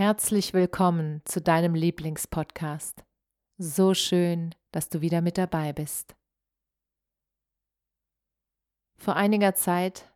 Herzlich 0.00 0.54
willkommen 0.54 1.20
zu 1.26 1.42
deinem 1.42 1.74
Lieblingspodcast. 1.74 3.04
So 3.58 3.92
schön, 3.92 4.54
dass 4.72 4.88
du 4.88 5.02
wieder 5.02 5.20
mit 5.20 5.36
dabei 5.36 5.74
bist. 5.74 6.16
Vor 8.96 9.16
einiger 9.16 9.54
Zeit 9.54 10.10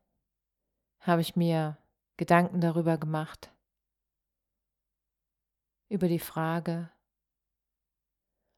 habe 1.00 1.20
ich 1.20 1.36
mir 1.36 1.76
Gedanken 2.16 2.62
darüber 2.62 2.96
gemacht, 2.96 3.52
über 5.90 6.08
die 6.08 6.18
Frage, 6.18 6.90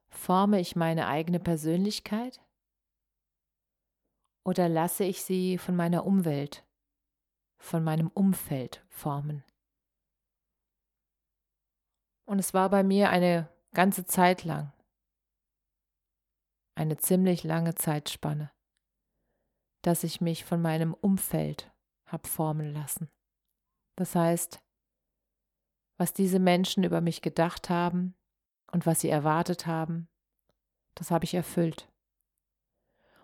forme 0.08 0.60
ich 0.60 0.76
meine 0.76 1.08
eigene 1.08 1.40
Persönlichkeit 1.40 2.40
oder 4.44 4.68
lasse 4.68 5.02
ich 5.02 5.24
sie 5.24 5.58
von 5.58 5.74
meiner 5.74 6.06
Umwelt, 6.06 6.64
von 7.58 7.82
meinem 7.82 8.12
Umfeld 8.14 8.84
formen? 8.86 9.42
Und 12.26 12.38
es 12.40 12.52
war 12.52 12.68
bei 12.70 12.82
mir 12.82 13.10
eine 13.10 13.48
ganze 13.72 14.04
Zeit 14.04 14.44
lang, 14.44 14.72
eine 16.74 16.96
ziemlich 16.96 17.44
lange 17.44 17.74
Zeitspanne, 17.74 18.50
dass 19.82 20.04
ich 20.04 20.20
mich 20.20 20.44
von 20.44 20.60
meinem 20.60 20.92
Umfeld 20.92 21.72
habe 22.06 22.28
formen 22.28 22.72
lassen. 22.72 23.08
Das 23.94 24.14
heißt, 24.14 24.60
was 25.98 26.12
diese 26.12 26.38
Menschen 26.38 26.84
über 26.84 27.00
mich 27.00 27.22
gedacht 27.22 27.70
haben 27.70 28.14
und 28.72 28.86
was 28.86 29.00
sie 29.00 29.08
erwartet 29.08 29.66
haben, 29.66 30.08
das 30.94 31.10
habe 31.10 31.24
ich 31.24 31.34
erfüllt. 31.34 31.88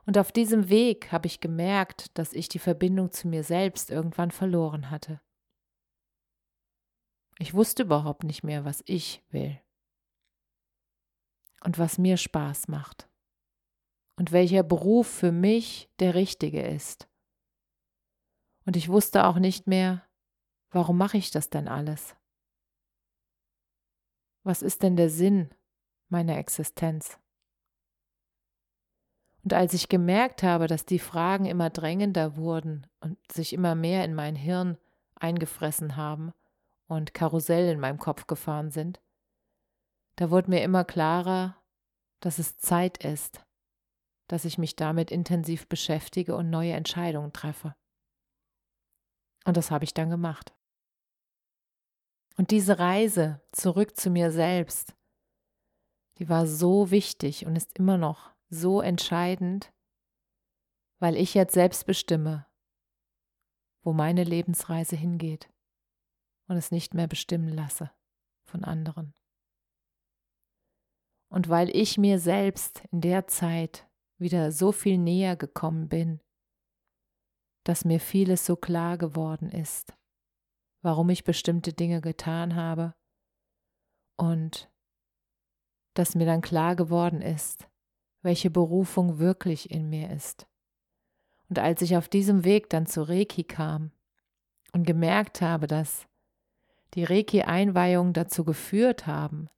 Und 0.06 0.16
auf 0.16 0.32
diesem 0.32 0.68
Weg 0.68 1.12
habe 1.12 1.26
ich 1.26 1.40
gemerkt, 1.40 2.16
dass 2.18 2.32
ich 2.32 2.48
die 2.48 2.58
Verbindung 2.58 3.10
zu 3.12 3.28
mir 3.28 3.44
selbst 3.44 3.90
irgendwann 3.90 4.30
verloren 4.30 4.90
hatte. 4.90 5.20
Ich 7.42 7.54
wusste 7.54 7.82
überhaupt 7.82 8.22
nicht 8.22 8.44
mehr, 8.44 8.64
was 8.64 8.84
ich 8.86 9.20
will 9.30 9.60
und 11.64 11.76
was 11.76 11.98
mir 11.98 12.16
Spaß 12.16 12.68
macht 12.68 13.08
und 14.16 14.30
welcher 14.30 14.62
Beruf 14.62 15.08
für 15.08 15.32
mich 15.32 15.90
der 15.98 16.14
richtige 16.14 16.62
ist. 16.62 17.08
Und 18.64 18.76
ich 18.76 18.88
wusste 18.88 19.26
auch 19.26 19.40
nicht 19.40 19.66
mehr, 19.66 20.06
warum 20.70 20.96
mache 20.96 21.18
ich 21.18 21.32
das 21.32 21.50
denn 21.50 21.66
alles? 21.66 22.14
Was 24.44 24.62
ist 24.62 24.84
denn 24.84 24.94
der 24.94 25.10
Sinn 25.10 25.52
meiner 26.10 26.38
Existenz? 26.38 27.18
Und 29.42 29.52
als 29.52 29.74
ich 29.74 29.88
gemerkt 29.88 30.44
habe, 30.44 30.68
dass 30.68 30.86
die 30.86 31.00
Fragen 31.00 31.46
immer 31.46 31.70
drängender 31.70 32.36
wurden 32.36 32.86
und 33.00 33.18
sich 33.32 33.52
immer 33.52 33.74
mehr 33.74 34.04
in 34.04 34.14
mein 34.14 34.36
Hirn 34.36 34.78
eingefressen 35.16 35.96
haben, 35.96 36.32
und 36.92 37.14
Karussell 37.14 37.70
in 37.70 37.80
meinem 37.80 37.98
Kopf 37.98 38.26
gefahren 38.26 38.70
sind, 38.70 39.00
da 40.16 40.30
wurde 40.30 40.50
mir 40.50 40.62
immer 40.62 40.84
klarer, 40.84 41.56
dass 42.20 42.38
es 42.38 42.58
Zeit 42.58 43.04
ist, 43.04 43.44
dass 44.28 44.44
ich 44.44 44.58
mich 44.58 44.76
damit 44.76 45.10
intensiv 45.10 45.68
beschäftige 45.68 46.36
und 46.36 46.50
neue 46.50 46.72
Entscheidungen 46.72 47.32
treffe. 47.32 47.74
Und 49.44 49.56
das 49.56 49.70
habe 49.70 49.84
ich 49.84 49.94
dann 49.94 50.10
gemacht. 50.10 50.54
Und 52.36 52.50
diese 52.50 52.78
Reise 52.78 53.42
zurück 53.52 53.96
zu 53.96 54.10
mir 54.10 54.30
selbst, 54.30 54.94
die 56.18 56.28
war 56.28 56.46
so 56.46 56.90
wichtig 56.90 57.46
und 57.46 57.56
ist 57.56 57.78
immer 57.78 57.98
noch 57.98 58.32
so 58.48 58.80
entscheidend, 58.80 59.72
weil 60.98 61.16
ich 61.16 61.34
jetzt 61.34 61.54
selbst 61.54 61.84
bestimme, 61.86 62.46
wo 63.82 63.92
meine 63.92 64.24
Lebensreise 64.24 64.94
hingeht 64.94 65.51
und 66.52 66.58
es 66.58 66.70
nicht 66.70 66.92
mehr 66.92 67.08
bestimmen 67.08 67.48
lasse 67.48 67.90
von 68.44 68.62
anderen. 68.62 69.14
Und 71.30 71.48
weil 71.48 71.74
ich 71.74 71.96
mir 71.96 72.18
selbst 72.18 72.84
in 72.90 73.00
der 73.00 73.26
Zeit 73.26 73.88
wieder 74.18 74.52
so 74.52 74.70
viel 74.70 74.98
näher 74.98 75.34
gekommen 75.34 75.88
bin, 75.88 76.20
dass 77.64 77.86
mir 77.86 78.00
vieles 78.00 78.44
so 78.44 78.54
klar 78.54 78.98
geworden 78.98 79.48
ist, 79.48 79.96
warum 80.82 81.08
ich 81.08 81.24
bestimmte 81.24 81.72
Dinge 81.72 82.02
getan 82.02 82.54
habe 82.54 82.94
und 84.18 84.70
dass 85.94 86.14
mir 86.14 86.26
dann 86.26 86.42
klar 86.42 86.76
geworden 86.76 87.22
ist, 87.22 87.66
welche 88.20 88.50
Berufung 88.50 89.18
wirklich 89.18 89.70
in 89.70 89.88
mir 89.88 90.10
ist. 90.10 90.46
Und 91.48 91.58
als 91.58 91.80
ich 91.80 91.96
auf 91.96 92.08
diesem 92.08 92.44
Weg 92.44 92.68
dann 92.68 92.86
zu 92.86 93.08
Reiki 93.08 93.44
kam 93.44 93.90
und 94.72 94.86
gemerkt 94.86 95.40
habe, 95.40 95.66
dass 95.66 96.08
die 96.94 97.04
Reiki-Einweihung 97.04 98.12
dazu 98.12 98.44
geführt 98.44 99.06
haben, 99.06 99.48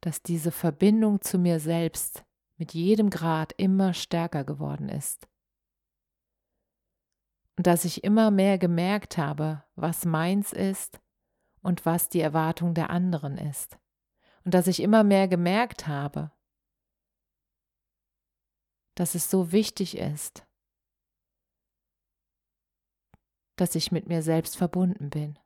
dass 0.00 0.22
diese 0.22 0.52
Verbindung 0.52 1.20
zu 1.20 1.38
mir 1.38 1.60
selbst 1.60 2.24
mit 2.56 2.74
jedem 2.74 3.10
Grad 3.10 3.52
immer 3.56 3.94
stärker 3.94 4.44
geworden 4.44 4.88
ist. 4.88 5.28
Und 7.56 7.66
dass 7.66 7.84
ich 7.84 8.04
immer 8.04 8.30
mehr 8.30 8.58
gemerkt 8.58 9.18
habe, 9.18 9.64
was 9.74 10.04
meins 10.04 10.52
ist 10.52 11.00
und 11.62 11.84
was 11.84 12.08
die 12.08 12.20
Erwartung 12.20 12.74
der 12.74 12.90
anderen 12.90 13.36
ist. 13.36 13.78
Und 14.44 14.54
dass 14.54 14.68
ich 14.68 14.80
immer 14.80 15.02
mehr 15.02 15.26
gemerkt 15.26 15.88
habe, 15.88 16.30
dass 18.94 19.14
es 19.14 19.30
so 19.30 19.52
wichtig 19.52 19.96
ist, 19.96 20.46
dass 23.56 23.74
ich 23.74 23.90
mit 23.90 24.06
mir 24.06 24.22
selbst 24.22 24.56
verbunden 24.56 25.10
bin. 25.10 25.38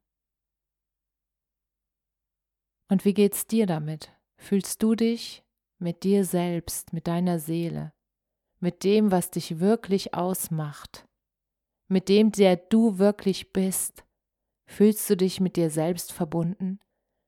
Und 2.92 3.06
wie 3.06 3.14
geht's 3.14 3.46
dir 3.46 3.64
damit? 3.64 4.12
Fühlst 4.36 4.82
du 4.82 4.94
dich 4.94 5.42
mit 5.78 6.02
dir 6.02 6.26
selbst, 6.26 6.92
mit 6.92 7.06
deiner 7.06 7.38
Seele, 7.38 7.94
mit 8.60 8.84
dem, 8.84 9.10
was 9.10 9.30
dich 9.30 9.60
wirklich 9.60 10.12
ausmacht, 10.12 11.08
mit 11.88 12.10
dem, 12.10 12.32
der 12.32 12.56
du 12.56 12.98
wirklich 12.98 13.50
bist? 13.54 14.04
Fühlst 14.66 15.08
du 15.08 15.16
dich 15.16 15.40
mit 15.40 15.56
dir 15.56 15.70
selbst 15.70 16.12
verbunden, 16.12 16.80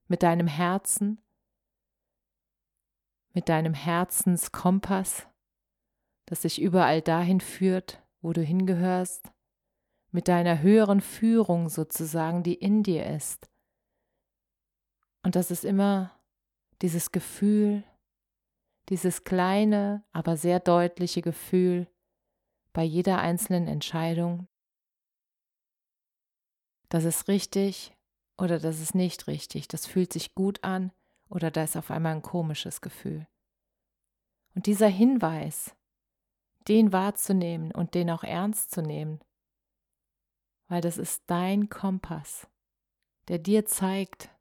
mit 0.07 0.23
deinem 0.23 0.49
Herzen, 0.49 1.23
mit 3.33 3.49
deinem 3.49 3.73
Herzenskompass, 3.73 5.27
das 6.27 6.43
dich 6.43 6.61
überall 6.61 7.01
dahin 7.01 7.41
führt, 7.41 8.03
wo 8.21 8.35
du 8.35 8.43
hingehörst, 8.43 9.33
mit 10.11 10.29
deiner 10.29 10.61
höheren 10.61 11.01
Führung 11.01 11.71
sozusagen, 11.71 12.43
die 12.43 12.53
in 12.53 12.83
dir 12.83 13.07
ist, 13.07 13.49
und 15.25 15.37
das 15.37 15.51
ist 15.51 15.65
immer 15.65 16.13
dieses 16.83 17.11
Gefühl, 17.11 17.83
dieses 18.91 19.25
kleine, 19.25 20.05
aber 20.13 20.37
sehr 20.37 20.61
deutliche 20.61 21.23
Gefühl 21.23 21.89
bei 22.75 22.83
jeder 22.83 23.19
einzelnen 23.19 23.67
Entscheidung, 23.67 24.47
das 26.91 27.05
ist 27.05 27.27
richtig 27.27 27.97
oder 28.37 28.59
das 28.59 28.81
ist 28.81 28.95
nicht 28.95 29.27
richtig, 29.27 29.67
das 29.67 29.87
fühlt 29.87 30.13
sich 30.13 30.35
gut 30.35 30.63
an 30.63 30.93
oder 31.31 31.51
da 31.51 31.65
ist 31.65 31.77
auf 31.77 31.91
einmal 31.91 32.15
ein 32.15 32.23
komisches 32.23 32.83
Gefühl. 32.83 33.27
Und 34.55 34.67
dieser 34.67 34.89
Hinweis, 34.89 35.75
den 36.69 36.93
wahrzunehmen 36.93 37.73
und 37.73 37.95
den 37.95 38.11
auch 38.11 38.25
ernst 38.25 38.73
zu 38.73 38.83
nehmen, 38.83 39.21
weil 40.69 40.83
das 40.83 40.99
ist 40.99 41.23
dein 41.29 41.71
Kompass, 41.71 42.47
der 43.29 43.39
dir 43.39 43.65
zeigt, 43.65 44.34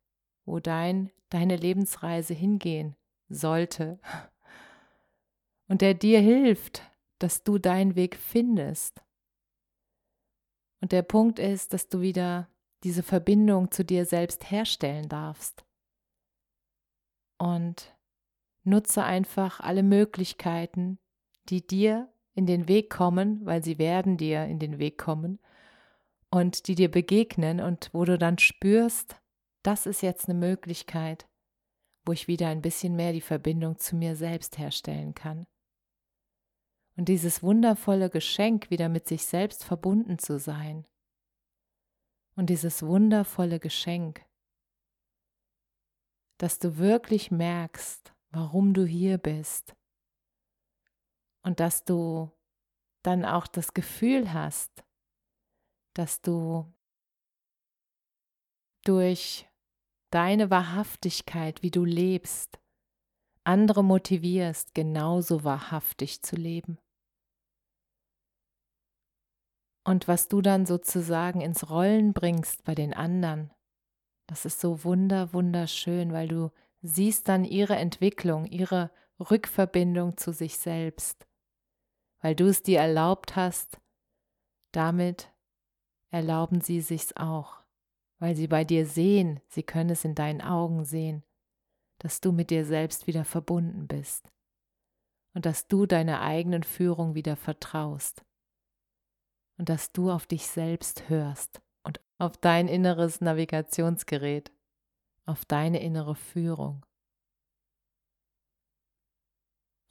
wo 0.46 0.60
dein, 0.60 1.12
deine 1.30 1.56
Lebensreise 1.56 2.34
hingehen 2.34 2.96
sollte 3.30 4.00
und 5.68 5.82
der 5.82 5.94
dir 5.94 6.20
hilft, 6.20 6.84
dass 7.20 7.44
du 7.44 7.58
deinen 7.58 7.96
Weg 7.96 8.16
findest. 8.16 9.02
Und 10.82 10.92
der 10.92 11.04
Punkt 11.04 11.40
ist, 11.40 11.74
dass 11.74 11.88
du 11.90 12.02
wieder 12.02 12.50
diese 12.84 13.04
Verbindung 13.04 13.72
zu 13.72 13.86
dir 13.86 14.06
selbst 14.06 14.52
herstellen 14.52 15.08
darfst. 15.10 15.64
und 17.38 17.96
nutze 18.64 19.04
einfach 19.04 19.60
alle 19.60 19.84
Möglichkeiten, 19.84 21.00
die 21.50 21.66
dir 21.66 22.10
in 22.34 22.46
den 22.46 22.68
Weg 22.68 22.90
kommen, 22.90 23.46
weil 23.46 23.64
sie 23.64 23.78
werden 23.78 24.18
dir 24.18 24.46
in 24.46 24.60
den 24.60 24.80
Weg 24.80 24.98
kommen 24.98 25.40
und 26.32 26.68
die 26.68 26.76
dir 26.76 26.90
begegnen 26.90 27.60
und 27.60 27.90
wo 27.94 28.06
du 28.06 28.18
dann 28.18 28.38
spürst, 28.38 29.18
das 29.64 29.86
ist 29.86 30.02
jetzt 30.02 30.30
eine 30.30 30.38
Möglichkeit, 30.38 31.28
wo 32.06 32.12
ich 32.12 32.28
wieder 32.28 32.50
ein 32.50 32.62
bisschen 32.62 32.96
mehr 32.96 33.14
die 33.14 33.22
Verbindung 33.22 33.78
zu 33.78 33.96
mir 33.96 34.16
selbst 34.16 34.58
herstellen 34.58 35.16
kann. 35.16 35.46
Und 36.96 37.10
dieses 37.10 37.42
wundervolle 37.42 38.10
Geschenk, 38.10 38.70
wieder 38.70 38.90
mit 38.90 39.08
sich 39.08 39.26
selbst 39.26 39.64
verbunden 39.64 40.20
zu 40.20 40.38
sein. 40.38 40.86
Und 42.36 42.50
dieses 42.50 42.84
wundervolle 42.84 43.60
Geschenk, 43.60 44.26
dass 46.38 46.60
du 46.60 46.78
wirklich 46.78 47.32
merkst, 47.32 48.14
warum 48.32 48.74
du 48.74 48.86
hier 48.86 49.18
bist. 49.18 49.76
Und 51.42 51.60
dass 51.60 51.84
du 51.86 52.32
dann 53.02 53.26
auch 53.26 53.48
das 53.48 53.74
Gefühl 53.74 54.34
hast, 54.34 54.84
dass 55.94 56.22
du 56.22 56.72
durch 58.84 59.48
deine 60.14 60.52
Wahrhaftigkeit, 60.52 61.64
wie 61.64 61.72
du 61.72 61.86
lebst, 61.86 62.60
andere 63.44 63.84
motivierst, 63.84 64.76
genauso 64.76 65.44
wahrhaftig 65.44 66.22
zu 66.22 66.36
leben. 66.36 66.78
Und 69.84 70.08
was 70.08 70.28
du 70.28 70.42
dann 70.42 70.66
sozusagen 70.66 71.42
ins 71.42 71.70
Rollen 71.70 72.14
bringst 72.14 72.64
bei 72.64 72.76
den 72.76 72.94
anderen, 72.94 73.52
das 74.28 74.46
ist 74.46 74.62
so 74.62 74.84
wunder, 74.84 75.34
wunderschön, 75.34 76.14
weil 76.14 76.28
du 76.28 76.52
siehst 76.82 77.28
dann 77.28 77.44
ihre 77.44 77.76
Entwicklung, 77.76 78.46
ihre 78.46 78.92
Rückverbindung 79.20 80.16
zu 80.18 80.32
sich 80.32 80.58
selbst, 80.58 81.28
weil 82.22 82.36
du 82.36 82.46
es 82.46 82.62
dir 82.62 82.80
erlaubt 82.80 83.36
hast, 83.36 83.80
damit 84.72 85.34
erlauben 86.12 86.62
sie 86.62 86.82
sich's 86.82 87.16
auch 87.18 87.63
weil 88.24 88.38
sie 88.38 88.48
bei 88.48 88.64
dir 88.64 88.86
sehen, 88.86 89.42
sie 89.50 89.64
können 89.64 89.90
es 89.90 90.06
in 90.06 90.16
deinen 90.16 90.40
Augen 90.40 90.86
sehen, 90.86 91.26
dass 91.98 92.22
du 92.22 92.32
mit 92.32 92.52
dir 92.52 92.64
selbst 92.64 93.06
wieder 93.06 93.26
verbunden 93.26 93.86
bist 93.86 94.32
und 95.34 95.46
dass 95.46 95.68
du 95.68 95.86
deiner 95.86 96.22
eigenen 96.22 96.64
Führung 96.64 97.16
wieder 97.16 97.36
vertraust 97.36 98.24
und 99.58 99.68
dass 99.68 99.92
du 99.92 100.10
auf 100.10 100.26
dich 100.26 100.48
selbst 100.48 101.10
hörst 101.10 101.62
und 101.84 102.00
auf 102.18 102.38
dein 102.38 102.70
inneres 102.70 103.20
Navigationsgerät, 103.20 104.54
auf 105.26 105.44
deine 105.44 105.82
innere 105.82 106.16
Führung. 106.16 106.86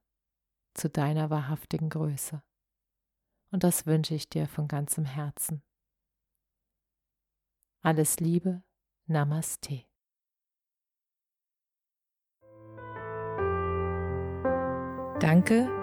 zu 0.74 0.90
deiner 0.90 1.30
wahrhaftigen 1.30 1.90
Größe. 1.90 2.42
Und 3.52 3.64
das 3.64 3.86
wünsche 3.86 4.16
ich 4.16 4.30
dir 4.30 4.48
von 4.48 4.68
ganzem 4.68 5.06
Herzen. 5.06 5.62
Alles 7.82 8.20
Liebe, 8.20 8.64
Namaste. 9.06 9.84
Danke 15.20 15.83